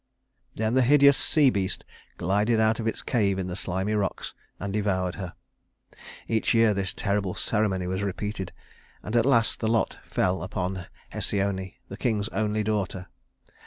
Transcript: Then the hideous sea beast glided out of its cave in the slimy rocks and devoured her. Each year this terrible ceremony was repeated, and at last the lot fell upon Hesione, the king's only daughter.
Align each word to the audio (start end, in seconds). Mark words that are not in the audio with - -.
Then 0.55 0.73
the 0.73 0.81
hideous 0.81 1.15
sea 1.15 1.51
beast 1.51 1.85
glided 2.17 2.59
out 2.59 2.79
of 2.79 2.87
its 2.87 3.03
cave 3.03 3.37
in 3.37 3.45
the 3.45 3.55
slimy 3.55 3.93
rocks 3.93 4.33
and 4.59 4.73
devoured 4.73 5.13
her. 5.13 5.35
Each 6.27 6.55
year 6.55 6.73
this 6.73 6.91
terrible 6.91 7.35
ceremony 7.35 7.85
was 7.85 8.01
repeated, 8.01 8.51
and 9.03 9.15
at 9.15 9.27
last 9.27 9.59
the 9.59 9.67
lot 9.67 9.99
fell 10.03 10.41
upon 10.41 10.87
Hesione, 11.13 11.75
the 11.87 11.97
king's 11.97 12.29
only 12.29 12.63
daughter. 12.63 13.09